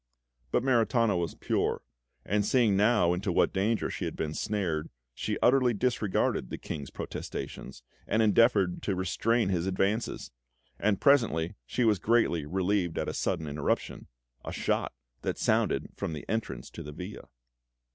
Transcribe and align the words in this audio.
But 0.49 0.63
Maritana 0.63 1.15
was 1.15 1.35
pure, 1.35 1.83
and 2.25 2.43
seeing 2.43 2.75
now 2.75 3.13
into 3.13 3.31
what 3.31 3.53
danger 3.53 3.87
she 3.91 4.05
had 4.05 4.15
been 4.15 4.33
snared, 4.33 4.89
she 5.13 5.37
utterly 5.43 5.75
disregarded 5.75 6.49
the 6.49 6.57
King's 6.57 6.89
protestations, 6.89 7.83
and 8.07 8.19
endeavoured 8.23 8.81
to 8.81 8.95
restrain 8.95 9.49
his 9.49 9.67
advances; 9.67 10.31
and 10.79 10.99
presently 10.99 11.53
she 11.67 11.83
was 11.83 11.99
greatly 11.99 12.47
relieved 12.47 12.97
at 12.97 13.09
a 13.09 13.13
sudden 13.13 13.45
interruption 13.45 14.07
a 14.43 14.51
shot 14.51 14.91
that 15.21 15.37
sounded 15.37 15.89
from 15.95 16.13
the 16.13 16.27
entrance 16.27 16.71
to 16.71 16.81
the 16.81 16.93
villa. 16.93 17.27